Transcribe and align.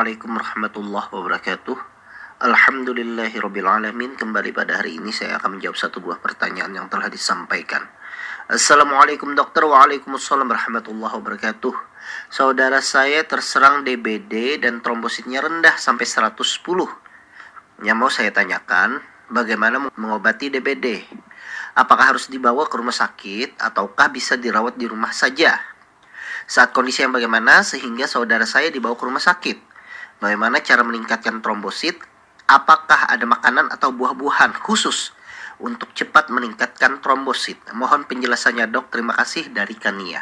Assalamualaikum 0.00 0.32
warahmatullahi 0.32 1.08
wabarakatuh 1.12 1.76
Alhamdulillahirrabbilalamin 2.40 4.16
Kembali 4.16 4.48
pada 4.48 4.80
hari 4.80 4.96
ini 4.96 5.12
saya 5.12 5.36
akan 5.36 5.60
menjawab 5.60 5.76
satu 5.76 6.00
buah 6.00 6.16
pertanyaan 6.24 6.72
yang 6.72 6.88
telah 6.88 7.12
disampaikan 7.12 7.84
Assalamualaikum 8.48 9.36
dokter 9.36 9.60
Waalaikumsalam 9.60 10.48
warahmatullahi 10.48 11.20
wabarakatuh 11.20 11.74
Saudara 12.32 12.80
saya 12.80 13.28
terserang 13.28 13.84
DBD 13.84 14.64
dan 14.64 14.80
trombositnya 14.80 15.44
rendah 15.44 15.76
sampai 15.76 16.08
110 16.08 16.48
Yang 17.84 17.96
mau 18.00 18.08
saya 18.08 18.32
tanyakan 18.32 19.04
Bagaimana 19.28 19.92
mengobati 20.00 20.48
DBD? 20.48 21.04
Apakah 21.76 22.16
harus 22.16 22.32
dibawa 22.32 22.64
ke 22.72 22.80
rumah 22.80 22.96
sakit 22.96 23.60
Ataukah 23.60 24.08
bisa 24.08 24.40
dirawat 24.40 24.80
di 24.80 24.88
rumah 24.88 25.12
saja? 25.12 25.60
Saat 26.48 26.72
kondisi 26.72 27.04
yang 27.04 27.12
bagaimana 27.12 27.60
sehingga 27.60 28.08
saudara 28.08 28.48
saya 28.48 28.72
dibawa 28.72 28.96
ke 28.96 29.04
rumah 29.04 29.20
sakit? 29.20 29.69
Bagaimana 30.20 30.60
cara 30.60 30.84
meningkatkan 30.84 31.40
trombosit? 31.40 31.96
Apakah 32.44 33.08
ada 33.08 33.24
makanan 33.24 33.72
atau 33.72 33.88
buah-buahan 33.88 34.52
khusus 34.60 35.16
untuk 35.56 35.96
cepat 35.96 36.28
meningkatkan 36.28 37.00
trombosit? 37.00 37.56
Mohon 37.72 38.04
penjelasannya 38.04 38.68
dok, 38.68 38.92
terima 38.92 39.16
kasih 39.16 39.48
dari 39.48 39.72
Kania. 39.72 40.20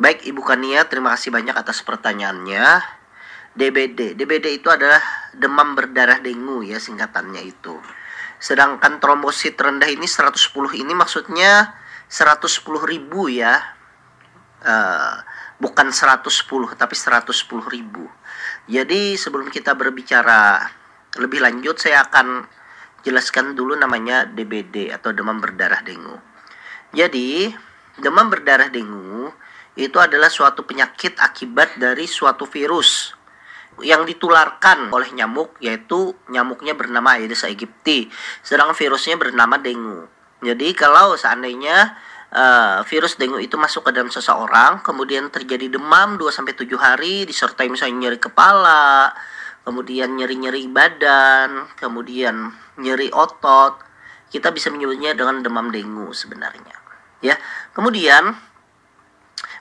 Baik 0.00 0.24
Ibu 0.24 0.40
Kania, 0.40 0.88
terima 0.88 1.12
kasih 1.12 1.28
banyak 1.28 1.52
atas 1.52 1.84
pertanyaannya. 1.84 2.64
DBD, 3.54 4.18
DBD 4.18 4.58
itu 4.58 4.66
adalah 4.66 4.98
demam 5.30 5.78
berdarah 5.78 6.18
dengu 6.18 6.66
ya 6.66 6.80
singkatannya 6.80 7.44
itu. 7.44 7.78
Sedangkan 8.42 8.98
trombosit 8.98 9.54
rendah 9.54 9.86
ini 9.86 10.10
110 10.10 10.50
ini 10.74 10.90
maksudnya 10.90 11.70
110 12.10 12.64
ribu 12.82 13.30
ya 13.30 13.62
uh, 14.66 15.16
bukan 15.58 15.90
110 15.90 16.26
tapi 16.74 16.94
110 16.94 17.30
ribu. 17.70 18.06
Jadi 18.66 19.14
sebelum 19.14 19.52
kita 19.52 19.76
berbicara 19.76 20.66
lebih 21.20 21.44
lanjut 21.44 21.78
saya 21.78 22.02
akan 22.08 22.48
jelaskan 23.04 23.52
dulu 23.52 23.76
namanya 23.76 24.24
DBD 24.24 24.90
atau 24.90 25.12
demam 25.12 25.38
berdarah 25.38 25.84
dengu. 25.84 26.16
Jadi 26.90 27.52
demam 28.00 28.32
berdarah 28.32 28.72
dengu 28.72 29.30
itu 29.74 29.98
adalah 29.98 30.30
suatu 30.30 30.62
penyakit 30.64 31.18
akibat 31.18 31.76
dari 31.78 32.06
suatu 32.06 32.46
virus 32.46 33.12
yang 33.82 34.06
ditularkan 34.06 34.94
oleh 34.94 35.10
nyamuk 35.10 35.58
yaitu 35.58 36.14
nyamuknya 36.30 36.78
bernama 36.78 37.18
Aedes 37.18 37.42
aegypti 37.42 38.06
sedangkan 38.46 38.78
virusnya 38.78 39.18
bernama 39.18 39.58
dengu. 39.58 40.06
Jadi 40.44 40.76
kalau 40.78 41.18
seandainya 41.18 41.98
uh, 42.32 42.80
virus 42.88 43.20
dengue 43.20 43.44
itu 43.44 43.58
masuk 43.58 43.88
ke 43.88 43.90
dalam 43.92 44.08
seseorang, 44.08 44.80
kemudian 44.80 45.28
terjadi 45.28 45.68
demam 45.68 46.16
2 46.16 46.30
sampai 46.32 46.56
7 46.56 46.70
hari 46.78 47.28
disertai 47.28 47.68
misalnya 47.68 48.08
nyeri 48.08 48.18
kepala, 48.22 49.12
kemudian 49.66 50.14
nyeri-nyeri 50.16 50.70
badan, 50.70 51.68
kemudian 51.76 52.52
nyeri 52.80 53.12
otot, 53.12 53.80
kita 54.32 54.50
bisa 54.50 54.68
menyebutnya 54.72 55.14
dengan 55.14 55.42
demam 55.44 55.68
dengue 55.68 56.12
sebenarnya. 56.14 56.76
Ya. 57.24 57.40
Kemudian 57.72 58.36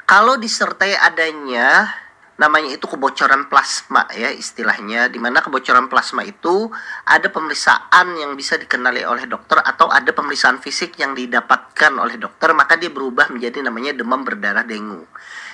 kalau 0.04 0.36
disertai 0.36 1.00
adanya 1.00 2.03
namanya 2.34 2.74
itu 2.74 2.90
kebocoran 2.90 3.46
plasma 3.46 4.10
ya 4.10 4.34
istilahnya 4.34 5.06
di 5.06 5.22
mana 5.22 5.46
kebocoran 5.46 5.86
plasma 5.86 6.26
itu 6.26 6.66
ada 7.06 7.30
pemeriksaan 7.30 8.18
yang 8.18 8.34
bisa 8.34 8.58
dikenali 8.58 9.06
oleh 9.06 9.30
dokter 9.30 9.62
atau 9.62 9.94
ada 9.94 10.10
pemeriksaan 10.10 10.58
fisik 10.58 10.98
yang 10.98 11.14
didapatkan 11.14 11.94
oleh 11.94 12.18
dokter 12.18 12.50
maka 12.58 12.74
dia 12.74 12.90
berubah 12.90 13.30
menjadi 13.30 13.62
namanya 13.62 13.94
demam 13.94 14.26
berdarah 14.26 14.66
dengu. 14.66 15.06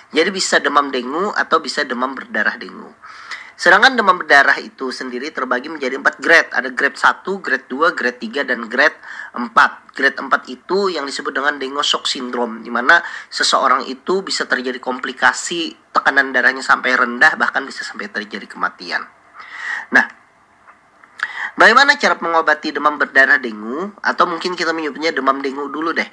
Jadi 0.09 0.29
bisa 0.33 0.57
demam 0.57 0.89
dengu 0.89 1.29
atau 1.35 1.61
bisa 1.61 1.85
demam 1.85 2.15
berdarah 2.15 2.57
dengu. 2.57 2.89
Sedangkan 3.59 3.99
demam 3.99 4.15
berdarah 4.15 4.55
itu 4.63 4.87
sendiri 4.87 5.35
terbagi 5.35 5.67
menjadi 5.67 5.99
empat 5.99 6.23
grade. 6.23 6.47
Ada 6.55 6.71
grade 6.71 6.95
1, 6.95 7.43
grade 7.43 7.67
2, 7.67 7.91
grade 7.91 8.19
3, 8.23 8.47
dan 8.47 8.63
grade 8.71 8.95
4. 9.35 9.51
Grade 9.91 10.15
4 10.15 10.31
itu 10.47 10.87
yang 10.87 11.03
disebut 11.03 11.35
dengan 11.35 11.59
dengue 11.59 11.83
shock 11.83 12.07
syndrome, 12.07 12.63
di 12.63 12.71
mana 12.71 13.03
seseorang 13.27 13.83
itu 13.91 14.23
bisa 14.23 14.47
terjadi 14.47 14.79
komplikasi 14.79 15.75
tekanan 15.91 16.31
darahnya 16.31 16.63
sampai 16.63 16.95
rendah, 16.95 17.35
bahkan 17.35 17.67
bisa 17.67 17.83
sampai 17.83 18.07
terjadi 18.07 18.47
kematian. 18.47 19.03
Nah, 19.91 20.07
bagaimana 21.59 21.99
cara 21.99 22.15
mengobati 22.15 22.71
demam 22.71 22.95
berdarah 22.95 23.43
dengu? 23.43 23.91
Atau 23.99 24.23
mungkin 24.23 24.55
kita 24.55 24.71
menyebutnya 24.71 25.11
demam 25.11 25.43
dengu 25.43 25.67
dulu 25.67 25.91
deh. 25.91 26.07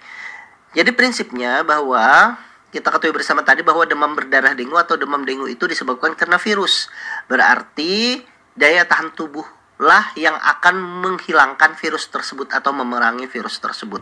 Jadi 0.75 0.91
prinsipnya 0.99 1.63
bahwa 1.63 2.35
kita 2.71 2.91
ketahui 2.91 3.15
bersama 3.15 3.47
tadi 3.47 3.63
bahwa 3.63 3.87
demam 3.87 4.13
berdarah 4.13 4.53
dengu 4.53 4.75
atau 4.75 4.99
demam 4.99 5.23
dengu 5.23 5.47
itu 5.47 5.65
disebabkan 5.71 6.19
karena 6.19 6.37
virus. 6.37 6.91
Berarti 7.31 8.21
daya 8.57 8.83
tahan 8.85 9.15
tubuh 9.15 9.47
lah 9.77 10.17
yang 10.17 10.33
akan 10.33 11.05
menghilangkan 11.05 11.77
virus 11.77 12.09
tersebut 12.09 12.49
atau 12.49 12.73
memerangi 12.73 13.29
virus 13.29 13.61
tersebut. 13.61 14.01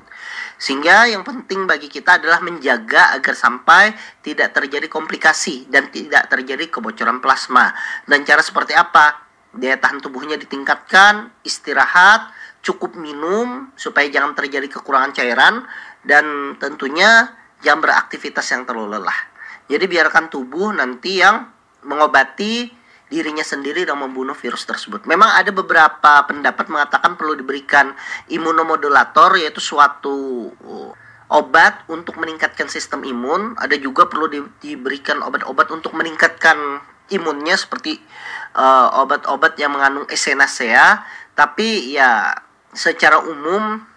Sehingga 0.55 1.11
yang 1.11 1.27
penting 1.27 1.67
bagi 1.67 1.91
kita 1.91 2.23
adalah 2.23 2.39
menjaga 2.39 3.11
agar 3.19 3.35
sampai 3.35 3.91
tidak 4.23 4.55
terjadi 4.55 4.87
komplikasi 4.87 5.67
dan 5.67 5.91
tidak 5.91 6.31
terjadi 6.31 6.71
kebocoran 6.71 7.19
plasma. 7.19 7.75
Dan 8.07 8.23
cara 8.23 8.39
seperti 8.39 8.71
apa? 8.73 9.27
Daya 9.51 9.79
tahan 9.79 9.99
tubuhnya 9.99 10.39
ditingkatkan, 10.39 11.31
istirahat, 11.43 12.31
cukup 12.63 12.95
minum 12.95 13.75
supaya 13.75 14.07
jangan 14.09 14.33
terjadi 14.33 14.67
kekurangan 14.79 15.13
cairan 15.13 15.67
dan 16.07 16.57
tentunya 16.63 17.35
yang 17.65 17.81
beraktivitas 17.81 18.45
yang 18.53 18.69
terlalu 18.69 19.01
lelah. 19.01 19.19
Jadi 19.65 19.89
biarkan 19.89 20.29
tubuh 20.29 20.71
nanti 20.77 21.25
yang 21.25 21.49
mengobati 21.85 22.69
dirinya 23.09 23.45
sendiri 23.45 23.85
dan 23.85 24.01
membunuh 24.01 24.37
virus 24.37 24.65
tersebut. 24.69 25.05
Memang 25.09 25.33
ada 25.33 25.49
beberapa 25.53 26.25
pendapat 26.25 26.67
mengatakan 26.69 27.17
perlu 27.17 27.37
diberikan 27.37 27.93
imunomodulator 28.29 29.37
yaitu 29.41 29.61
suatu 29.61 30.51
uh, 30.65 30.91
obat 31.33 31.85
untuk 31.89 32.21
meningkatkan 32.21 32.69
sistem 32.69 33.05
imun. 33.07 33.57
Ada 33.57 33.79
juga 33.81 34.09
perlu 34.09 34.27
di, 34.29 34.41
diberikan 34.61 35.21
obat-obat 35.25 35.71
untuk 35.73 35.97
meningkatkan 35.97 36.83
imunnya 37.13 37.57
seperti 37.57 38.01
uh, 38.57 39.01
obat-obat 39.05 39.57
yang 39.61 39.73
mengandung 39.73 40.09
esenacea. 40.09 41.05
Tapi 41.37 41.95
ya 41.95 42.35
secara 42.75 43.23
umum 43.23 43.94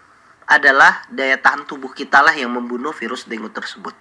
adalah 0.48 1.04
daya 1.12 1.36
tahan 1.36 1.68
tubuh 1.68 1.92
kita 1.92 2.24
lah 2.24 2.32
yang 2.32 2.48
membunuh 2.48 2.96
virus 2.96 3.28
dengue 3.28 3.52
tersebut. 3.52 3.92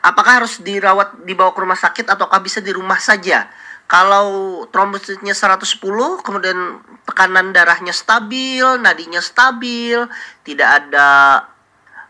Apakah 0.00 0.40
harus 0.40 0.60
dirawat 0.64 1.24
dibawa 1.28 1.52
ke 1.52 1.60
rumah 1.60 1.76
sakit 1.76 2.08
ataukah 2.08 2.40
bisa 2.40 2.64
di 2.64 2.72
rumah 2.72 2.96
saja? 3.00 3.48
Kalau 3.84 4.64
trombositnya 4.72 5.36
110, 5.36 6.24
kemudian 6.24 6.80
tekanan 7.04 7.52
darahnya 7.52 7.92
stabil, 7.92 8.64
nadinya 8.80 9.20
stabil, 9.20 10.08
tidak 10.40 10.88
ada 10.88 11.08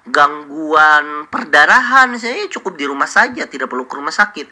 gangguan 0.06 1.26
perdarahan, 1.26 2.14
saya 2.14 2.46
cukup 2.46 2.78
di 2.78 2.86
rumah 2.86 3.10
saja, 3.10 3.50
tidak 3.50 3.66
perlu 3.66 3.90
ke 3.90 3.98
rumah 3.98 4.14
sakit. 4.14 4.46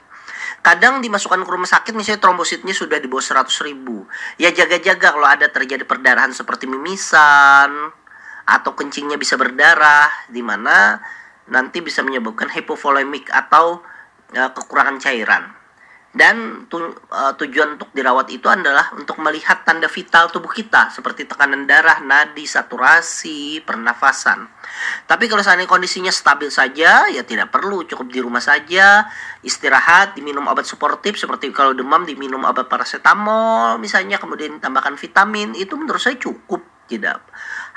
Kadang 0.63 1.03
dimasukkan 1.03 1.43
ke 1.43 1.51
rumah 1.51 1.67
sakit 1.67 1.95
misalnya 1.95 2.23
trombositnya 2.23 2.75
sudah 2.75 2.99
di 2.99 3.11
bawah 3.11 3.23
100 3.23 3.51
ribu. 3.67 4.07
Ya 4.39 4.55
jaga-jaga 4.55 5.15
kalau 5.15 5.27
ada 5.27 5.51
terjadi 5.51 5.83
perdarahan 5.83 6.31
seperti 6.31 6.71
mimisan, 6.71 7.91
atau 8.47 8.75
kencingnya 8.75 9.17
bisa 9.17 9.39
berdarah 9.39 10.11
di 10.29 10.43
mana 10.43 10.99
nanti 11.51 11.83
bisa 11.83 12.01
menyebabkan 12.07 12.51
hipovolemik 12.51 13.31
atau 13.31 13.83
uh, 14.35 14.51
kekurangan 14.55 14.99
cairan. 15.03 15.63
Dan 16.13 16.69
tu, 16.69 16.77
uh, 16.77 17.33
tujuan 17.41 17.81
untuk 17.81 17.89
dirawat 17.97 18.29
itu 18.29 18.45
adalah 18.45 18.93
untuk 18.93 19.17
melihat 19.25 19.65
tanda 19.65 19.89
vital 19.89 20.29
tubuh 20.29 20.53
kita 20.53 20.93
seperti 20.93 21.25
tekanan 21.25 21.65
darah, 21.65 22.05
nadi, 22.05 22.45
saturasi, 22.45 23.65
pernafasan. 23.65 24.45
Tapi 25.09 25.25
kalau 25.25 25.41
seandainya 25.41 25.73
kondisinya 25.73 26.13
stabil 26.13 26.53
saja, 26.53 27.09
ya 27.09 27.23
tidak 27.25 27.49
perlu, 27.49 27.89
cukup 27.89 28.13
di 28.13 28.21
rumah 28.21 28.45
saja, 28.45 29.09
istirahat, 29.41 30.13
diminum 30.13 30.45
obat 30.53 30.69
suportif 30.69 31.17
seperti 31.17 31.49
kalau 31.49 31.73
demam 31.73 32.05
diminum 32.05 32.45
obat 32.45 32.69
paracetamol 32.69 33.81
misalnya, 33.81 34.21
kemudian 34.21 34.61
tambahkan 34.61 35.01
vitamin, 35.01 35.57
itu 35.57 35.81
menurut 35.81 35.97
saya 36.05 36.21
cukup, 36.21 36.61
tidak 36.93 37.25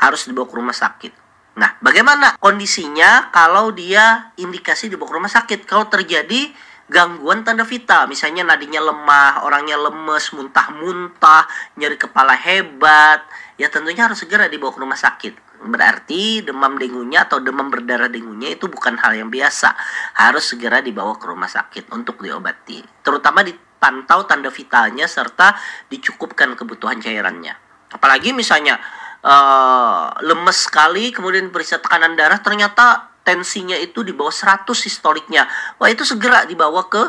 harus 0.04 0.28
dibawa 0.28 0.48
ke 0.52 0.56
rumah 0.60 0.76
sakit. 0.76 1.14
Nah, 1.56 1.80
bagaimana 1.80 2.36
kondisinya 2.36 3.32
kalau 3.32 3.72
dia 3.72 4.36
indikasi 4.36 4.92
dibawa 4.92 5.08
ke 5.08 5.16
rumah 5.16 5.32
sakit? 5.32 5.60
Kalau 5.64 5.88
terjadi 5.88 6.52
gangguan 6.92 7.48
tanda 7.48 7.64
vital, 7.64 8.12
misalnya 8.12 8.44
nadinya 8.44 8.84
lemah, 8.84 9.48
orangnya 9.48 9.80
lemes, 9.80 10.36
muntah-muntah, 10.36 11.48
nyeri 11.80 11.96
kepala 11.96 12.36
hebat, 12.36 13.24
ya 13.56 13.72
tentunya 13.72 14.06
harus 14.06 14.20
segera 14.20 14.52
dibawa 14.52 14.76
ke 14.76 14.80
rumah 14.84 15.00
sakit. 15.00 15.34
Berarti 15.66 16.44
demam 16.44 16.76
dengunya 16.76 17.26
atau 17.26 17.42
demam 17.42 17.72
berdarah 17.72 18.12
dengunya 18.12 18.54
itu 18.54 18.68
bukan 18.68 19.00
hal 19.02 19.16
yang 19.16 19.32
biasa. 19.32 19.74
Harus 20.20 20.52
segera 20.52 20.84
dibawa 20.84 21.16
ke 21.18 21.26
rumah 21.26 21.50
sakit 21.50 21.90
untuk 21.96 22.22
diobati. 22.22 22.84
Terutama 23.02 23.42
dipantau 23.42 24.28
tanda 24.28 24.52
vitalnya 24.52 25.10
serta 25.10 25.56
dicukupkan 25.90 26.54
kebutuhan 26.54 27.02
cairannya. 27.02 27.56
Apalagi 27.96 28.36
misalnya 28.36 28.78
uh, 29.26 30.14
lemes 30.22 30.70
sekali 30.70 31.10
kemudian 31.10 31.50
periksa 31.50 31.82
tekanan 31.82 32.14
darah 32.14 32.38
ternyata 32.40 33.10
tensinya 33.26 33.74
itu 33.74 34.06
di 34.06 34.14
bawah 34.14 34.32
100 34.32 34.70
sistoliknya 34.78 35.50
wah 35.82 35.90
itu 35.90 36.06
segera 36.06 36.46
dibawa 36.46 36.86
ke 36.86 37.04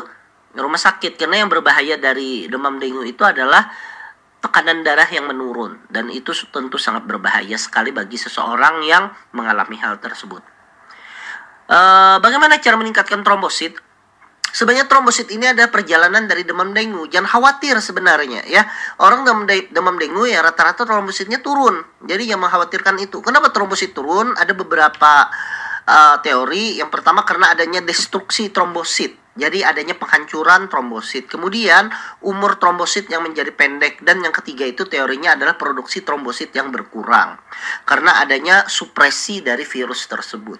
rumah 0.57 0.81
sakit 0.81 1.21
karena 1.21 1.45
yang 1.45 1.49
berbahaya 1.53 2.01
dari 2.01 2.49
demam 2.49 2.81
dengue 2.81 3.05
itu 3.05 3.21
adalah 3.21 3.69
tekanan 4.41 4.81
darah 4.81 5.05
yang 5.09 5.29
menurun 5.29 5.77
dan 5.89 6.09
itu 6.09 6.33
tentu 6.49 6.81
sangat 6.81 7.05
berbahaya 7.05 7.57
sekali 7.57 7.93
bagi 7.93 8.17
seseorang 8.17 8.85
yang 8.85 9.09
mengalami 9.33 9.77
hal 9.81 9.97
tersebut. 10.01 10.41
Uh, 11.67 12.17
bagaimana 12.23 12.61
cara 12.63 12.79
meningkatkan 12.79 13.25
trombosit? 13.27 13.75
Sebenarnya 14.57 14.89
trombosit 14.89 15.29
ini 15.29 15.45
ada 15.45 15.69
perjalanan 15.69 16.25
dari 16.25 16.41
demam 16.41 16.73
dengue. 16.73 17.13
Jangan 17.13 17.29
khawatir 17.29 17.77
sebenarnya 17.77 18.41
ya. 18.49 18.65
Orang 18.97 19.21
demam, 19.21 19.45
de 19.45 19.69
demam 19.69 20.01
dengue 20.01 20.33
ya 20.33 20.41
rata-rata 20.41 20.81
trombositnya 20.81 21.45
turun. 21.45 21.85
Jadi 22.01 22.25
yang 22.25 22.41
mengkhawatirkan 22.41 22.97
itu. 22.97 23.21
Kenapa 23.21 23.53
trombosit 23.53 23.93
turun? 23.93 24.33
Ada 24.33 24.57
beberapa 24.57 25.29
uh, 25.85 26.17
teori. 26.25 26.81
Yang 26.81 26.89
pertama 26.89 27.21
karena 27.21 27.53
adanya 27.53 27.85
destruksi 27.85 28.49
trombosit. 28.49 29.13
Jadi 29.37 29.61
adanya 29.61 29.93
penghancuran 29.93 30.65
trombosit. 30.65 31.29
Kemudian 31.29 31.93
umur 32.25 32.57
trombosit 32.57 33.05
yang 33.13 33.21
menjadi 33.21 33.53
pendek 33.53 34.01
dan 34.01 34.25
yang 34.25 34.33
ketiga 34.33 34.65
itu 34.65 34.89
teorinya 34.89 35.37
adalah 35.37 35.53
produksi 35.53 36.01
trombosit 36.01 36.49
yang 36.57 36.73
berkurang 36.73 37.37
karena 37.85 38.25
adanya 38.25 38.65
supresi 38.65 39.45
dari 39.45 39.61
virus 39.61 40.09
tersebut. 40.09 40.57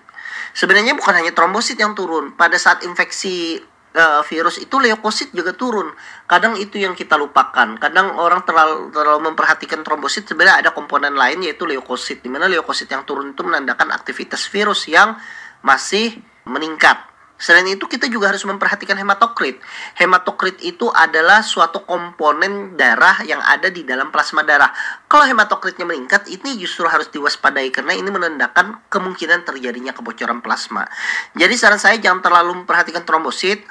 Sebenarnya 0.53 0.94
bukan 0.94 1.17
hanya 1.17 1.33
trombosit 1.33 1.81
yang 1.81 1.97
turun. 1.97 2.38
Pada 2.38 2.61
saat 2.61 2.85
infeksi 2.85 3.57
uh, 3.97 4.21
virus 4.21 4.61
itu 4.61 4.77
leukosit 4.77 5.33
juga 5.33 5.57
turun. 5.57 5.89
Kadang 6.29 6.55
itu 6.61 6.77
yang 6.77 6.94
kita 6.94 7.17
lupakan. 7.17 7.75
Kadang 7.81 8.21
orang 8.21 8.45
terlalu, 8.45 8.94
terlalu 8.94 9.33
memperhatikan 9.33 9.81
trombosit 9.81 10.29
sebenarnya 10.29 10.61
ada 10.61 10.71
komponen 10.71 11.17
lain 11.17 11.41
yaitu 11.41 11.65
leukosit. 11.65 12.21
Di 12.21 12.29
mana 12.29 12.45
leukosit 12.45 12.88
yang 12.94 13.01
turun 13.03 13.33
itu 13.33 13.41
menandakan 13.41 13.89
aktivitas 13.89 14.45
virus 14.47 14.85
yang 14.85 15.17
masih 15.65 16.21
meningkat. 16.45 17.17
Selain 17.38 17.69
itu 17.69 17.85
kita 17.85 18.09
juga 18.09 18.33
harus 18.33 18.41
memperhatikan 18.49 18.97
hematokrit. 18.97 19.61
Hematokrit 19.94 20.57
itu 20.65 20.89
adalah 20.89 21.45
suatu 21.45 21.85
komponen 21.85 22.73
darah 22.73 23.21
yang 23.29 23.38
ada 23.45 23.69
di 23.69 23.85
dalam 23.85 24.09
plasma 24.09 24.41
darah. 24.41 24.73
Kalau 25.05 25.21
hematokritnya 25.21 25.85
meningkat, 25.85 26.25
ini 26.33 26.57
justru 26.57 26.89
harus 26.89 27.13
diwaspadai 27.13 27.69
karena 27.69 27.94
ini 27.94 28.09
menandakan 28.09 28.81
kemungkinan 28.89 29.45
terjadinya 29.45 29.94
kebocoran 29.94 30.41
plasma. 30.41 30.89
Jadi 31.38 31.53
saran 31.53 31.77
saya 31.77 32.01
jangan 32.01 32.25
terlalu 32.25 32.65
memperhatikan 32.65 33.05
trombosit 33.05 33.61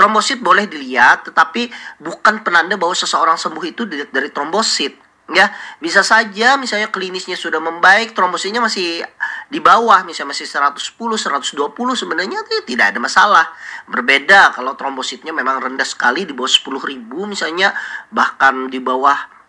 Trombosit 0.00 0.40
boleh 0.40 0.64
dilihat, 0.64 1.28
tetapi 1.28 1.68
bukan 2.00 2.40
penanda 2.40 2.80
bahwa 2.80 2.96
seseorang 2.96 3.36
sembuh 3.36 3.64
itu 3.68 3.84
dari 3.84 4.32
trombosit. 4.32 4.96
Ya, 5.30 5.52
bisa 5.78 6.00
saja 6.02 6.56
misalnya 6.56 6.88
klinisnya 6.88 7.36
sudah 7.38 7.60
membaik, 7.60 8.16
trombositnya 8.16 8.64
masih 8.64 9.04
di 9.46 9.60
bawah, 9.60 10.02
misalnya 10.02 10.34
masih 10.34 10.48
110, 10.48 10.96
120 10.96 11.70
sebenarnya 11.94 12.42
tidak 12.66 12.96
ada 12.96 12.98
masalah. 12.98 13.46
Berbeda 13.86 14.56
kalau 14.56 14.74
trombositnya 14.74 15.30
memang 15.30 15.60
rendah 15.60 15.86
sekali 15.86 16.26
di 16.26 16.32
bawah 16.32 16.50
10 16.50 16.82
ribu 16.82 17.30
misalnya, 17.30 17.76
bahkan 18.10 18.72
di 18.72 18.82
bawah 18.82 19.39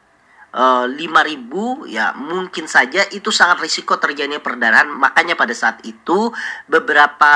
5000 0.51 0.91
eh, 0.99 1.95
ya 1.95 2.11
mungkin 2.11 2.67
saja 2.67 3.07
itu 3.15 3.31
sangat 3.31 3.63
risiko 3.63 3.95
terjadinya 3.95 4.43
perdarahan. 4.43 4.91
Makanya 4.91 5.39
pada 5.39 5.55
saat 5.55 5.79
itu 5.87 6.31
beberapa 6.67 7.33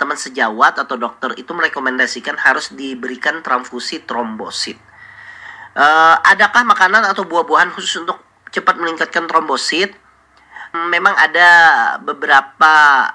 teman 0.00 0.16
sejawat 0.16 0.80
atau 0.80 0.96
dokter 0.96 1.36
itu 1.36 1.52
merekomendasikan 1.52 2.40
harus 2.40 2.72
diberikan 2.72 3.44
transfusi 3.44 4.00
trombosit. 4.08 4.80
Uh, 5.78 6.16
adakah 6.26 6.64
makanan 6.66 7.06
atau 7.06 7.22
buah-buahan 7.28 7.70
khusus 7.76 8.02
untuk 8.02 8.18
cepat 8.50 8.80
meningkatkan 8.80 9.28
trombosit 9.28 9.94
memang 10.72 11.16
ada 11.16 11.50
beberapa 12.02 12.74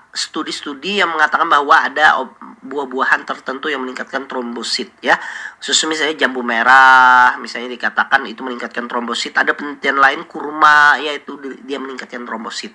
studi-studi 0.10 1.02
yang 1.02 1.14
mengatakan 1.14 1.46
bahwa 1.46 1.76
ada 1.86 2.18
buah-buahan 2.64 3.28
tertentu 3.28 3.68
yang 3.68 3.84
meningkatkan 3.84 4.26
trombosit 4.26 4.96
ya. 5.04 5.20
Susu 5.60 5.86
misalnya 5.86 6.16
jambu 6.26 6.42
merah 6.42 7.36
misalnya 7.38 7.76
dikatakan 7.76 8.24
itu 8.26 8.42
meningkatkan 8.42 8.88
trombosit. 8.88 9.36
Ada 9.36 9.54
penelitian 9.54 10.00
lain 10.00 10.26
kurma 10.26 10.98
yaitu 10.98 11.38
dia 11.68 11.78
meningkatkan 11.78 12.24
trombosit. 12.24 12.74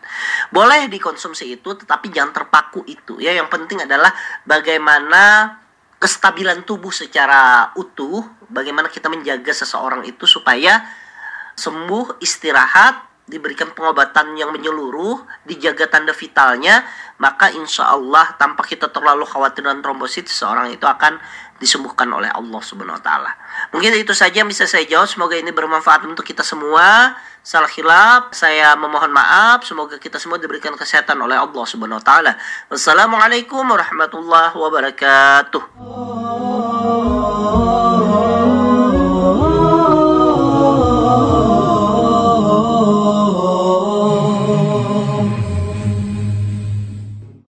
Boleh 0.52 0.86
dikonsumsi 0.86 1.58
itu 1.58 1.74
tetapi 1.74 2.12
jangan 2.12 2.44
terpaku 2.44 2.84
itu 2.86 3.18
ya. 3.18 3.32
Yang 3.32 3.48
penting 3.48 3.82
adalah 3.82 4.12
bagaimana 4.44 5.56
kestabilan 5.98 6.62
tubuh 6.62 6.94
secara 6.94 7.74
utuh, 7.74 8.22
bagaimana 8.46 8.86
kita 8.86 9.10
menjaga 9.10 9.50
seseorang 9.50 10.06
itu 10.06 10.28
supaya 10.30 10.86
sembuh, 11.58 12.22
istirahat 12.22 13.07
diberikan 13.28 13.70
pengobatan 13.76 14.32
yang 14.34 14.50
menyeluruh, 14.50 15.20
dijaga 15.44 15.86
tanda 15.86 16.16
vitalnya, 16.16 16.82
maka 17.20 17.52
insya 17.52 17.92
Allah 17.92 18.34
tanpa 18.40 18.64
kita 18.64 18.88
terlalu 18.88 19.28
khawatir 19.28 19.62
dengan 19.62 19.84
trombosit, 19.84 20.26
seorang 20.32 20.72
itu 20.72 20.88
akan 20.88 21.20
disembuhkan 21.60 22.08
oleh 22.08 22.30
Allah 22.32 22.60
Subhanahu 22.62 22.96
Wa 22.98 23.04
Taala. 23.04 23.32
Mungkin 23.74 23.92
itu 23.98 24.14
saja 24.16 24.40
yang 24.40 24.48
bisa 24.48 24.64
saya 24.64 24.86
jawab. 24.86 25.10
Semoga 25.10 25.34
ini 25.36 25.50
bermanfaat 25.50 26.06
untuk 26.06 26.24
kita 26.24 26.46
semua. 26.46 27.18
Salah 27.42 27.68
khilaf, 27.68 28.32
saya 28.32 28.78
memohon 28.78 29.10
maaf. 29.10 29.66
Semoga 29.66 29.98
kita 29.98 30.16
semua 30.22 30.38
diberikan 30.38 30.72
kesehatan 30.78 31.18
oleh 31.18 31.36
Allah 31.36 31.64
Subhanahu 31.66 31.98
Wa 32.00 32.06
Taala. 32.06 32.32
Wassalamualaikum 32.70 33.66
warahmatullahi 33.66 34.54
wabarakatuh. 34.54 36.27